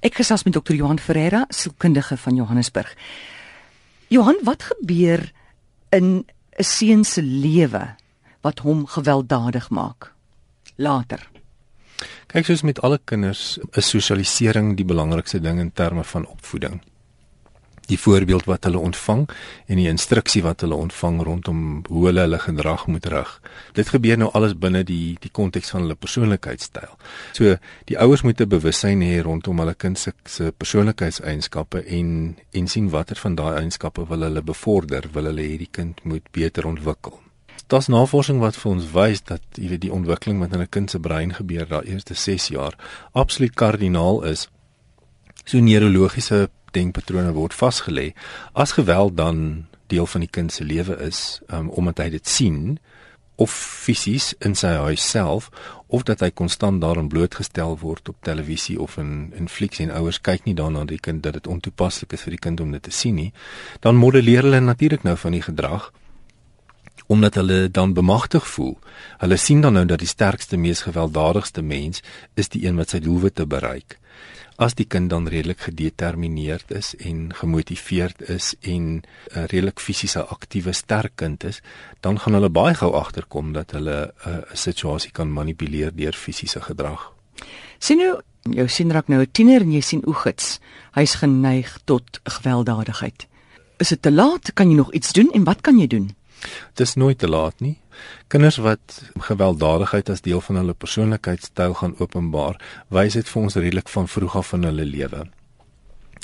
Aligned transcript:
Ek 0.00 0.16
gesels 0.16 0.46
met 0.46 0.54
dokter 0.56 0.74
Johan 0.74 0.98
Ferreira, 0.98 1.44
sielkundige 1.52 2.16
van 2.16 2.34
Johannesburg. 2.38 2.94
Johan, 4.08 4.38
wat 4.48 4.62
gebeur 4.62 5.32
in 5.92 6.24
'n 6.58 6.64
seun 6.64 7.04
se 7.04 7.22
lewe 7.22 7.94
wat 8.40 8.58
hom 8.58 8.86
gewelddadig 8.86 9.70
maak 9.70 10.12
later? 10.76 11.30
Kyk, 12.26 12.44
soos 12.44 12.62
met 12.62 12.80
alle 12.80 13.00
kinders, 13.04 13.58
is 13.72 13.88
sosialisering 13.88 14.76
die 14.76 14.84
belangrikste 14.84 15.40
ding 15.40 15.60
in 15.60 15.72
terme 15.72 16.04
van 16.04 16.26
opvoeding 16.26 16.80
die 17.90 17.98
voorbeeld 17.98 18.46
wat 18.48 18.64
hulle 18.68 18.78
ontvang 18.78 19.26
en 19.66 19.80
die 19.80 19.88
instruksie 19.90 20.42
wat 20.46 20.64
hulle 20.64 20.78
ontvang 20.78 21.20
rondom 21.26 21.62
hoe 21.88 22.06
hulle 22.06 22.24
hulle 22.26 22.40
gedrag 22.42 22.86
moet 22.86 23.06
rig. 23.12 23.32
Dit 23.78 23.92
gebeur 23.94 24.18
nou 24.20 24.30
alles 24.36 24.56
binne 24.58 24.84
die 24.86 25.16
die 25.20 25.32
konteks 25.40 25.72
van 25.74 25.84
hulle 25.84 25.98
persoonlikheidstyl. 25.98 26.94
So 27.36 27.56
die 27.90 27.98
ouers 27.98 28.22
moet 28.26 28.40
'n 28.40 28.48
bewussyn 28.48 29.02
hê 29.02 29.22
rondom 29.22 29.58
hulle 29.58 29.74
kind 29.74 29.98
se 29.98 30.12
se 30.24 30.52
persoonlikheidseienskappe 30.56 31.84
en 31.86 32.36
en 32.52 32.68
sien 32.68 32.90
watter 32.90 33.16
van 33.16 33.34
daai 33.34 33.56
eienskappe 33.60 34.06
wil 34.08 34.22
hulle 34.22 34.42
bevorder, 34.42 35.10
wil 35.12 35.24
hulle 35.24 35.42
hê 35.42 35.58
die 35.58 35.70
kind 35.70 36.04
moet 36.04 36.30
beter 36.32 36.66
ontwikkel. 36.66 37.20
Daar's 37.70 37.86
navorsing 37.86 38.40
wat 38.40 38.56
vir 38.56 38.70
ons 38.70 38.86
wys 38.94 39.20
dat 39.22 39.42
jy 39.54 39.68
weet 39.70 39.84
die 39.84 39.92
ontwikkeling 39.92 40.40
wat 40.42 40.54
in 40.54 40.60
'n 40.60 40.68
kind 40.76 40.90
se 40.90 40.98
brein 40.98 41.34
gebeur 41.34 41.68
daai 41.68 41.86
eerste 41.86 42.14
6 42.14 42.48
jaar 42.48 42.74
absoluut 43.12 43.54
kardinaal 43.54 44.24
is. 44.24 44.48
So 45.44 45.58
neurologiese 45.58 46.48
denkpatrone 46.76 47.32
word 47.36 47.54
vasgelê 47.54 48.12
as 48.52 48.72
geweld 48.78 49.16
dan 49.16 49.66
deel 49.86 50.06
van 50.06 50.20
die 50.20 50.30
kind 50.30 50.52
se 50.52 50.64
lewe 50.64 50.96
is 51.06 51.40
um, 51.48 51.68
omdat 51.70 51.98
hy 51.98 52.08
dit 52.16 52.28
sien 52.28 52.78
of 53.40 53.52
fisies 53.84 54.34
in 54.44 54.54
sy 54.54 54.74
huis 54.84 55.04
self 55.10 55.48
of 55.88 56.04
dat 56.08 56.20
hy 56.20 56.28
konstant 56.30 56.82
daarin 56.82 57.08
blootgestel 57.08 57.78
word 57.80 58.12
op 58.12 58.18
televisie 58.26 58.76
of 58.80 58.98
in 59.00 59.32
in 59.36 59.48
flieks 59.48 59.80
en 59.80 59.92
ouers 59.96 60.20
kyk 60.20 60.44
nie 60.44 60.54
daarna 60.58 60.84
dat 60.84 60.94
die 60.94 61.04
kind 61.08 61.22
dat 61.24 61.38
dit 61.38 61.48
ontoepaslik 61.48 62.12
is 62.12 62.26
vir 62.26 62.36
die 62.36 62.44
kind 62.48 62.60
om 62.60 62.76
dit 62.76 62.84
te 62.84 62.94
sien 62.94 63.16
nie 63.16 63.32
dan 63.86 63.96
modelleer 63.96 64.46
hulle 64.46 64.60
natuurlik 64.60 65.08
nou 65.08 65.16
van 65.24 65.38
die 65.38 65.46
gedrag 65.46 65.90
omdat 67.10 67.34
hulle 67.34 67.70
dan 67.70 67.92
bemagtig 67.94 68.46
voel. 68.46 68.76
Hulle 69.18 69.36
sien 69.36 69.60
dan 69.60 69.74
nou 69.74 69.84
dat 69.84 69.98
die 69.98 70.08
sterkste, 70.08 70.56
mees 70.56 70.84
gewelddadigste 70.86 71.62
mens 71.62 72.04
is 72.34 72.48
die 72.54 72.62
een 72.66 72.78
wat 72.78 72.94
sy 72.94 73.02
doelwitte 73.02 73.46
bereik 73.50 73.98
as 74.60 74.76
die 74.76 74.84
kind 74.84 75.08
dan 75.10 75.28
redelik 75.30 75.62
gedetermineerd 75.64 76.72
is 76.76 76.92
en 77.00 77.30
gemotiveerd 77.34 78.28
is 78.28 78.52
en 78.60 78.82
'n 78.84 79.02
uh, 79.32 79.44
redelik 79.48 79.80
fisiese 79.80 80.24
aktiewe 80.24 80.72
sterk 80.72 81.12
kind 81.16 81.44
is, 81.44 81.62
dan 82.00 82.18
gaan 82.20 82.34
hulle 82.34 82.50
baie 82.50 82.74
gou 82.74 82.92
agterkom 82.92 83.52
dat 83.52 83.70
hulle 83.70 84.12
uh, 84.12 84.32
'n 84.32 84.36
uh, 84.36 84.42
situasie 84.52 85.10
kan 85.10 85.32
manipuleer 85.32 85.94
deur 85.94 86.12
fisiese 86.12 86.60
gedrag. 86.60 87.12
Sien 87.78 87.98
nou, 87.98 88.20
jou 88.42 88.68
sien 88.68 88.92
raak 88.92 89.08
nou 89.08 89.20
'n 89.20 89.30
tiener 89.32 89.60
en 89.60 89.72
jy 89.72 89.80
sien 89.80 90.06
oegits. 90.06 90.60
Hy's 90.92 91.14
geneig 91.14 91.78
tot 91.84 92.20
gewelddadigheid. 92.24 93.26
Is 93.78 93.88
dit 93.88 94.02
te 94.02 94.12
laat? 94.12 94.52
Kan 94.54 94.68
jy 94.68 94.76
nog 94.76 94.92
iets 94.92 95.12
doen 95.12 95.30
en 95.32 95.44
wat 95.44 95.60
kan 95.60 95.78
jy 95.78 95.86
doen? 95.86 96.14
Dis 96.74 96.94
nooit 96.94 97.18
te 97.18 97.28
laat 97.28 97.60
nie. 97.60 97.76
Kinders 98.32 98.56
wat 98.56 99.02
gewelddadigheid 99.18 100.08
as 100.10 100.24
deel 100.24 100.40
van 100.40 100.60
hulle 100.60 100.74
persoonlikheidstyl 100.74 101.74
gaan 101.82 101.94
openbaar, 101.98 102.60
wys 102.88 103.18
dit 103.18 103.28
vir 103.28 103.42
ons 103.42 103.58
redelik 103.60 103.88
van 103.88 104.08
vroeg 104.08 104.36
af 104.40 104.52
in 104.56 104.64
hulle 104.68 104.86
lewe. 104.88 105.26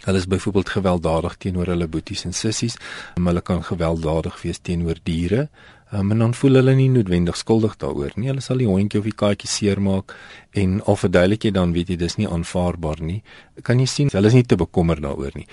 Hulle 0.06 0.18
is 0.18 0.28
byvoorbeeld 0.30 0.68
gewelddadig 0.70 1.36
teenoor 1.42 1.66
hulle 1.72 1.88
boeties 1.88 2.24
en 2.24 2.34
sissies, 2.36 2.76
maar 3.16 3.32
hulle 3.32 3.42
kan 3.42 3.64
gewelddadig 3.64 4.42
wees 4.42 4.60
teenoor 4.62 5.00
diere, 5.02 5.48
Um, 5.92 6.10
en 6.10 6.18
dan 6.18 6.32
voel 6.34 6.58
hulle 6.58 6.72
nie 6.74 6.88
noodwendig 6.90 7.36
skuldig 7.38 7.76
daaroor 7.78 8.16
nie. 8.18 8.26
Hulle 8.26 8.42
sal 8.42 8.58
die 8.58 8.66
hondjie 8.66 8.98
of 8.98 9.04
die 9.06 9.14
katjie 9.14 9.46
seermaak 9.46 10.16
en 10.58 10.80
al 10.82 10.96
verduidelik 10.98 11.44
jy 11.46 11.52
dan 11.54 11.74
weet 11.76 11.92
jy 11.92 11.96
dis 12.00 12.16
nie 12.18 12.26
aanvaarbaar 12.26 12.98
nie. 13.06 13.20
Kan 13.62 13.78
jy 13.78 13.86
sien 13.92 14.10
hulle 14.10 14.26
is 14.26 14.34
nie 14.34 14.42
te 14.42 14.58
bekommer 14.58 14.98
daaroor 14.98 15.36
nie. 15.38 15.46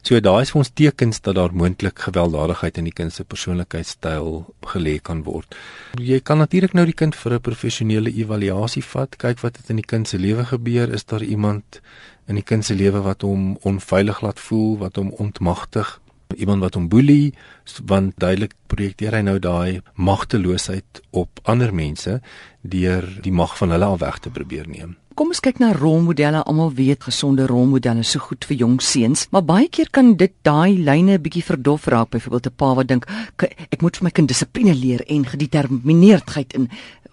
So 0.00 0.16
daai 0.24 0.46
is 0.46 0.54
vir 0.54 0.62
ons 0.62 0.72
tekens 0.72 1.20
dat 1.20 1.36
daar 1.36 1.52
moontlik 1.52 2.00
gewelddadigheid 2.06 2.80
in 2.80 2.88
die 2.88 2.94
kind 2.96 3.12
se 3.12 3.26
persoonlikheidstyl 3.28 4.30
gelê 4.72 4.96
kan 5.04 5.20
word. 5.28 5.52
Jy 6.00 6.22
kan 6.24 6.40
natuurlik 6.40 6.72
nou 6.72 6.86
die 6.88 6.96
kind 6.96 7.14
vir 7.14 7.34
'n 7.34 7.44
professionele 7.44 8.08
evaluasie 8.08 8.82
vat, 8.82 9.18
kyk 9.18 9.44
wat 9.44 9.58
het 9.58 9.68
in 9.68 9.76
die 9.76 9.90
kind 9.92 10.08
se 10.08 10.16
lewe 10.18 10.44
gebeur, 10.44 10.88
is 10.94 11.04
daar 11.04 11.22
iemand 11.22 11.82
in 12.26 12.36
die 12.36 12.42
kind 12.42 12.64
se 12.64 12.74
lewe 12.74 13.02
wat 13.02 13.20
hom 13.22 13.58
onveilig 13.62 14.22
laat 14.22 14.40
voel, 14.40 14.78
wat 14.78 14.96
hom 14.96 15.10
ontmagtig 15.10 16.00
iemand 16.36 16.62
wat 16.62 16.74
hom 16.74 16.88
boelie 16.88 17.34
want 17.84 18.14
duidelik 18.20 18.54
projekteer 18.66 19.14
hy 19.16 19.22
nou 19.26 19.38
daai 19.38 19.80
magteloosheid 19.94 21.00
op 21.10 21.40
ander 21.44 21.72
mense 21.74 22.20
deur 22.62 23.06
die 23.22 23.32
mag 23.32 23.56
van 23.58 23.74
hulle 23.74 23.84
al 23.84 23.98
weg 23.98 24.18
te 24.18 24.30
probeer 24.30 24.68
neem. 24.68 24.96
Kom 25.14 25.30
ons 25.30 25.38
kyk 25.38 25.60
na 25.62 25.70
rolmodelle. 25.72 26.40
Almal 26.42 26.72
weet 26.74 27.04
gesonde 27.06 27.46
rolmodelle 27.46 28.02
is 28.02 28.10
so 28.16 28.18
goed 28.18 28.44
vir 28.48 28.56
jong 28.64 28.80
seuns, 28.82 29.28
maar 29.30 29.44
baie 29.46 29.68
keer 29.70 29.90
kan 29.94 30.16
dit 30.18 30.32
daai 30.42 30.74
lyne 30.74 31.14
'n 31.14 31.22
bietjie 31.22 31.44
verdof 31.44 31.86
raak. 31.86 32.10
Byvoorbeeld 32.10 32.46
'n 32.46 32.56
pa 32.56 32.74
wat 32.74 32.88
dink 32.88 33.06
ek 33.70 33.82
moet 33.82 33.96
vir 33.96 34.04
my 34.04 34.10
kind 34.10 34.28
dissipline 34.28 34.74
leer 34.74 35.06
en 35.06 35.24
gedetermineerdheid 35.24 36.52
in. 36.54 36.68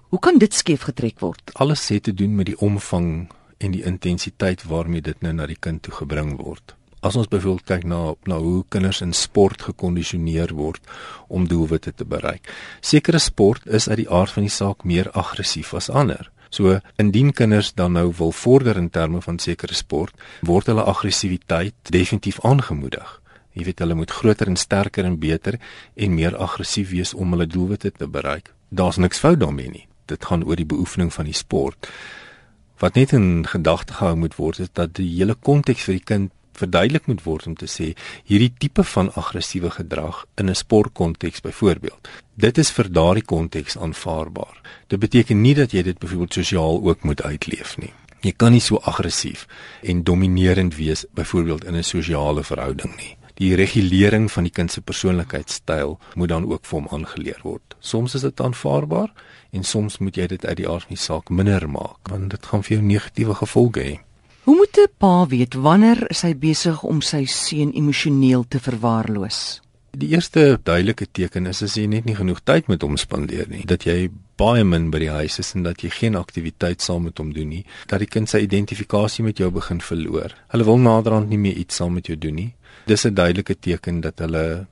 Hoe 0.10 0.20
kan 0.20 0.38
dit 0.38 0.54
skeef 0.54 0.82
getrek 0.82 1.20
word? 1.20 1.52
Alles 1.54 1.90
het 1.90 2.04
te 2.04 2.14
doen 2.14 2.36
met 2.36 2.46
die 2.46 2.60
omvang 2.60 3.30
en 3.58 3.72
die 3.72 3.84
intensiteit 3.84 4.64
waarmee 4.64 5.02
dit 5.02 5.22
nou 5.22 5.34
na 5.34 5.46
die 5.46 5.60
kind 5.60 5.82
toe 5.82 5.94
gebring 5.94 6.38
word 6.38 6.76
as 7.02 7.18
ons 7.18 7.30
byvoorbeeld 7.30 7.66
kyk 7.66 7.86
na 7.90 8.02
na 8.30 8.38
hoe 8.42 8.64
kinders 8.70 9.02
in 9.02 9.14
sport 9.14 9.62
gekondisioneer 9.62 10.54
word 10.54 10.86
om 11.28 11.48
doelwitte 11.48 11.94
te 11.94 12.06
bereik. 12.06 12.50
Sekere 12.82 13.20
sport 13.20 13.66
is 13.66 13.90
uit 13.90 14.04
die 14.04 14.10
aard 14.10 14.32
van 14.38 14.46
die 14.46 14.54
saak 14.54 14.86
meer 14.86 15.10
aggressief 15.12 15.74
as 15.74 15.90
ander. 15.90 16.30
So 16.52 16.80
indien 17.00 17.32
kinders 17.34 17.74
dan 17.74 17.96
nou 17.96 18.12
wil 18.18 18.32
vorder 18.32 18.78
in 18.78 18.90
terme 18.90 19.22
van 19.22 19.40
sekere 19.40 19.74
sport, 19.74 20.14
word 20.42 20.68
hulle 20.68 20.84
aggressiwiteit 20.84 21.76
definitief 21.90 22.42
aangemoedig. 22.46 23.22
Jy 23.56 23.66
weet 23.68 23.80
hulle 23.84 23.96
moet 23.96 24.12
groter 24.12 24.48
en 24.48 24.60
sterker 24.60 25.08
en 25.08 25.20
beter 25.20 25.58
en 25.96 26.16
meer 26.16 26.36
aggressief 26.38 26.92
wees 26.92 27.14
om 27.14 27.32
hulle 27.34 27.48
doelwitte 27.48 27.92
te 27.92 28.08
bereik. 28.08 28.54
Daar's 28.70 29.00
niks 29.00 29.20
fout 29.20 29.40
daarmee 29.40 29.72
nie. 29.72 29.88
Dit 30.08 30.26
gaan 30.26 30.44
oor 30.44 30.60
die 30.60 30.68
beoefening 30.68 31.12
van 31.14 31.28
die 31.28 31.36
sport. 31.36 31.90
Wat 32.80 32.96
net 32.96 33.12
in 33.16 33.48
gedagte 33.48 33.94
gehou 33.94 34.16
moet 34.16 34.36
word 34.36 34.60
is 34.60 34.72
dat 34.74 34.96
die 35.00 35.10
hele 35.16 35.36
konteks 35.36 35.88
vir 35.88 36.00
die 36.00 36.08
kind 36.14 36.32
verduidelik 36.62 37.08
moet 37.10 37.24
word 37.26 37.48
om 37.48 37.56
te 37.60 37.70
sê 37.70 37.92
hierdie 38.30 38.54
tipe 38.58 38.84
van 38.94 39.14
aggressiewe 39.20 39.72
gedrag 39.78 40.26
in 40.38 40.50
'n 40.50 40.56
sportkonteks 40.56 41.42
byvoorbeeld. 41.42 42.10
Dit 42.36 42.58
is 42.58 42.72
vir 42.72 42.92
daardie 42.92 43.26
konteks 43.26 43.78
aanvaarbaar. 43.78 44.62
Dit 44.88 45.00
beteken 45.00 45.42
nie 45.42 45.56
dat 45.56 45.72
jy 45.72 45.84
dit 45.84 46.00
byvoorbeeld 46.00 46.34
sosiaal 46.34 46.82
ook 46.84 47.04
moet 47.04 47.24
uitleef 47.24 47.78
nie. 47.78 47.94
Jy 48.22 48.34
kan 48.38 48.52
nie 48.52 48.62
so 48.62 48.78
aggressief 48.78 49.48
en 49.82 50.04
dominerend 50.04 50.76
wees 50.76 51.06
byvoorbeeld 51.14 51.66
in 51.66 51.76
'n 51.76 51.84
sosiale 51.84 52.44
verhouding 52.44 52.96
nie. 52.98 53.18
Die 53.34 53.56
regulering 53.56 54.32
van 54.32 54.44
die 54.44 54.52
kind 54.52 54.72
se 54.72 54.82
persoonlikheidstyl 54.82 56.00
moet 56.14 56.30
dan 56.30 56.46
ook 56.46 56.66
vir 56.66 56.80
hom 56.80 56.88
aangeleer 56.92 57.40
word. 57.44 57.76
Soms 57.80 58.14
is 58.14 58.22
dit 58.22 58.42
aanvaarbaar 58.42 59.10
en 59.52 59.64
soms 59.64 59.98
moet 59.98 60.16
jy 60.16 60.28
dit 60.28 60.46
uit 60.46 60.58
die 60.58 60.68
aard 60.70 60.86
van 60.86 60.96
die 60.96 61.04
saak 61.04 61.30
minder 61.30 61.70
maak 61.70 62.10
want 62.10 62.30
dit 62.30 62.46
gaan 62.46 62.64
vir 62.64 62.78
jou 62.78 62.86
negatiewe 62.86 63.36
gevolge 63.36 63.82
hê. 63.82 64.00
Hoe 64.44 64.56
moet 64.56 64.78
'n 64.78 64.90
pa 64.98 65.28
weet 65.28 65.54
wanneer 65.54 66.00
hy 66.22 66.34
besig 66.36 66.84
om 66.84 67.02
sy 67.02 67.26
seun 67.26 67.72
emosioneel 67.74 68.46
te 68.48 68.60
verwaarloos? 68.60 69.62
Die 69.92 70.10
eerste 70.10 70.60
duidelike 70.64 71.06
teken 71.12 71.46
is 71.46 71.62
as 71.62 71.76
jy 71.76 71.86
net 71.86 72.06
nie 72.06 72.16
genoeg 72.16 72.40
tyd 72.44 72.68
met 72.68 72.82
hom 72.82 72.98
spandeer 72.98 73.50
nie, 73.50 73.66
dat 73.66 73.84
jy 73.84 74.10
baie 74.36 74.64
min 74.64 74.90
by 74.90 75.00
die 75.00 75.10
huis 75.10 75.40
is 75.40 75.54
en 75.56 75.64
dat 75.64 75.84
jy 75.84 75.90
geen 75.90 76.16
aktiwiteit 76.16 76.82
saam 76.82 77.04
met 77.04 77.18
hom 77.18 77.34
doen 77.34 77.50
nie, 77.50 77.66
dat 77.88 78.00
die 78.00 78.08
kind 78.08 78.30
sy 78.30 78.38
identifikasie 78.48 79.24
met 79.24 79.38
jou 79.38 79.52
begin 79.52 79.82
verloor. 79.82 80.34
Hulle 80.48 80.64
wil 80.64 80.78
naderhand 80.78 81.30
nie 81.30 81.38
meer 81.38 81.58
iets 81.58 81.76
saam 81.76 81.94
met 81.94 82.08
jou 82.08 82.18
doen 82.18 82.36
nie. 82.36 82.54
Dis 82.88 83.06
'n 83.06 83.14
duidelike 83.14 83.56
teken 83.60 84.02
dat 84.02 84.20
hulle 84.20 84.66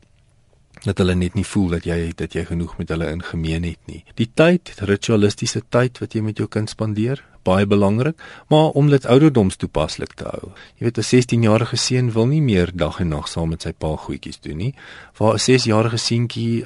dat 0.85 0.97
hulle 0.97 1.15
net 1.15 1.35
nie 1.35 1.45
voel 1.45 1.67
dat 1.75 1.85
jy 1.85 2.11
dat 2.15 2.33
jy 2.33 2.45
genoeg 2.45 2.77
met 2.77 2.89
hulle 2.89 3.09
in 3.11 3.23
gemeen 3.23 3.63
het 3.67 3.79
nie. 3.85 4.03
Die 4.15 4.29
tyd, 4.33 4.71
ritualistiese 4.79 5.61
tyd 5.69 5.99
wat 5.99 6.15
jy 6.15 6.21
met 6.21 6.37
jou 6.37 6.47
kind 6.47 6.69
spandeer, 6.69 7.23
baie 7.43 7.65
belangrik, 7.65 8.19
maar 8.47 8.75
om 8.79 8.89
dit 8.89 9.05
ouderdoms 9.05 9.55
toepaslik 9.55 10.13
te 10.19 10.27
hou. 10.27 10.51
Jy 10.79 10.89
weet 10.89 10.97
'n 10.97 11.09
16-jarige 11.11 11.77
seun 11.77 12.11
wil 12.11 12.27
nie 12.27 12.41
meer 12.41 12.71
dag 12.73 12.99
en 12.99 13.09
nag 13.09 13.27
saam 13.27 13.49
met 13.49 13.61
sy 13.61 13.71
pa 13.71 13.95
goedjies 13.95 14.39
doen 14.39 14.57
nie. 14.57 14.73
Waar 15.17 15.33
'n 15.33 15.39
6-jarige 15.39 15.97
seentjie 15.97 16.65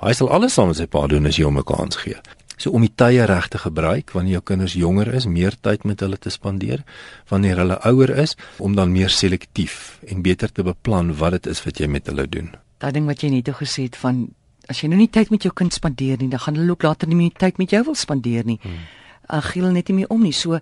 hy 0.00 0.12
sal 0.12 0.30
alles 0.30 0.54
saam 0.54 0.68
met 0.68 0.76
sy 0.76 0.86
pa 0.86 1.06
doen 1.06 1.26
as 1.26 1.36
jy 1.36 1.44
hom 1.44 1.58
'n 1.58 1.64
kans 1.64 1.96
gee. 1.96 2.16
So 2.56 2.70
om 2.70 2.80
die 2.80 2.92
tye 2.94 3.24
reg 3.24 3.48
te 3.48 3.58
gebruik 3.58 4.10
wanneer 4.10 4.32
jou 4.32 4.42
kinders 4.42 4.72
jonger 4.72 5.14
is, 5.14 5.26
meer 5.26 5.54
tyd 5.60 5.84
met 5.84 6.00
hulle 6.00 6.16
te 6.16 6.30
spandeer, 6.30 6.84
wanneer 7.28 7.56
hulle 7.56 7.78
ouer 7.84 8.10
is, 8.18 8.36
om 8.58 8.74
dan 8.74 8.92
meer 8.92 9.10
selektief 9.10 9.98
en 10.08 10.22
beter 10.22 10.52
te 10.52 10.62
beplan 10.62 11.12
wat 11.16 11.30
dit 11.30 11.46
is 11.46 11.64
wat 11.64 11.78
jy 11.78 11.86
met 11.86 12.06
hulle 12.06 12.26
doen. 12.26 12.54
Daai 12.78 12.92
ding 12.92 13.06
wat 13.06 13.22
jy 13.22 13.30
net 13.30 13.48
gesê 13.48 13.82
het 13.82 13.96
van 13.96 14.28
as 14.68 14.80
jy 14.82 14.88
nou 14.88 14.98
nie 14.98 15.10
tyd 15.10 15.30
met 15.30 15.42
jou 15.42 15.52
kind 15.54 15.72
spandeer 15.72 16.18
nie, 16.18 16.28
dan 16.28 16.40
gaan 16.40 16.56
hulle 16.56 16.70
ook 16.70 16.82
later 16.82 17.08
nie 17.08 17.16
meer 17.16 17.30
tyd 17.38 17.58
met 17.58 17.70
jou 17.70 17.84
wil 17.84 17.94
spandeer 17.94 18.44
nie. 18.44 18.58
Hmm 18.62 18.86
Agiel 19.26 19.70
net 19.74 19.90
nie 19.90 20.02
meer 20.02 20.12
om 20.14 20.22
nie. 20.22 20.34
So 20.34 20.60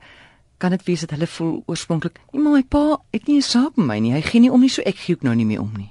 kan 0.59 0.73
dit 0.73 0.85
wees 0.89 1.05
dat 1.05 1.13
hulle 1.17 1.29
voel 1.29 1.63
oorspronklik, 1.67 2.21
"Nee, 2.33 2.43
maar 2.43 2.53
my 2.53 2.63
pa 2.63 3.01
het 3.11 3.27
nie 3.27 3.37
'n 3.37 3.43
saak 3.43 3.77
met 3.77 3.87
my 3.87 3.99
nie. 3.99 4.13
Hy 4.13 4.21
gee 4.21 4.41
nie 4.41 4.53
om 4.53 4.61
nie, 4.61 4.69
so 4.69 4.83
ek 4.83 4.97
gee 4.97 5.15
ook 5.15 5.23
nou 5.23 5.35
nie 5.35 5.47
meer 5.47 5.61
om 5.61 5.73
nie." 5.77 5.91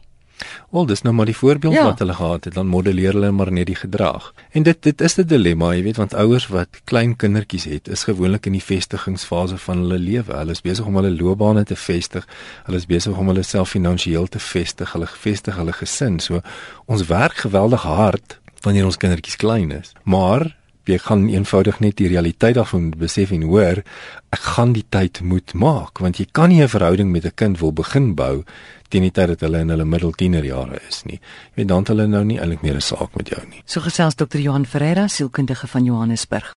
Wel, 0.71 0.85
dis 0.85 1.01
nou 1.01 1.15
maar 1.15 1.25
die 1.25 1.35
voorbeeld 1.37 1.73
Ja. 1.73 1.83
wat 1.83 1.99
hulle 1.99 2.13
gehad 2.13 2.43
het, 2.43 2.53
dan 2.53 2.67
modelleer 2.67 3.13
hulle 3.13 3.31
maar 3.31 3.51
net 3.51 3.65
die 3.65 3.75
gedrag. 3.75 4.33
En 4.51 4.63
dit 4.63 4.81
dit 4.81 5.01
is 5.01 5.17
'n 5.17 5.23
dilemma, 5.27 5.71
jy 5.73 5.83
weet, 5.83 5.97
want 5.97 6.13
ouers 6.13 6.47
wat 6.47 6.67
klein 6.83 7.15
kindertjies 7.15 7.63
het, 7.63 7.87
is 7.87 8.03
gewoonlik 8.03 8.45
in 8.45 8.51
die 8.51 8.63
vestigingsfase 8.63 9.57
van 9.57 9.77
hulle 9.77 9.97
lewe. 9.99 10.33
Hulle 10.35 10.51
is 10.51 10.61
besig 10.61 10.85
om 10.85 10.95
hulle 10.95 11.11
loopbane 11.21 11.63
te 11.63 11.75
vestig. 11.75 12.27
Hulle 12.65 12.77
is 12.77 12.85
besig 12.85 13.17
om 13.17 13.27
hulle 13.27 13.43
self 13.43 13.69
finansiëel 13.69 14.27
te 14.27 14.39
vestig, 14.39 14.91
hulle 14.93 15.07
vestig 15.07 15.55
hulle 15.55 15.73
gesin. 15.73 16.19
So 16.19 16.41
ons 16.85 17.05
werk 17.07 17.33
geweldig 17.35 17.81
hard 17.81 18.39
wanneer 18.61 18.85
ons 18.85 18.97
kindertjies 18.97 19.35
klein 19.35 19.71
is. 19.71 19.91
Maar 20.03 20.55
jy 20.85 20.97
gaan 20.97 21.29
eenvoudig 21.29 21.79
net 21.79 21.97
die 21.97 22.07
realiteit 22.11 22.55
daarvan 22.55 22.91
besef 22.97 23.31
en 23.31 23.45
hoor, 23.47 23.83
ek 24.35 24.43
gaan 24.55 24.73
die 24.73 24.85
tyd 24.89 25.21
moet 25.21 25.53
maak 25.53 25.99
want 26.03 26.19
jy 26.19 26.27
kan 26.31 26.49
nie 26.49 26.61
'n 26.61 26.67
verhouding 26.67 27.11
met 27.11 27.25
'n 27.25 27.35
kind 27.35 27.59
wil 27.59 27.71
begin 27.71 28.15
bou 28.15 28.43
teen 28.93 29.07
die 29.07 29.11
tyd 29.11 29.33
dat 29.33 29.43
hulle 29.45 29.63
in 29.63 29.73
hulle 29.73 29.85
middeltienerjare 29.85 30.79
is 30.89 31.03
nie. 31.09 31.19
Jy 31.53 31.55
weet 31.61 31.69
dan 31.71 31.83
het 31.83 31.91
hulle 31.93 32.07
nou 32.07 32.23
nie 32.23 32.39
eintlik 32.39 32.61
meer 32.65 32.77
'n 32.77 32.87
saak 32.91 33.15
met 33.17 33.29
jou 33.29 33.41
nie. 33.49 33.61
So 33.65 33.81
gesels 33.81 34.15
Dr. 34.15 34.37
Johan 34.37 34.65
Ferreira, 34.65 35.07
sielkundige 35.07 35.67
van 35.67 35.83
Johannesburg. 35.85 36.51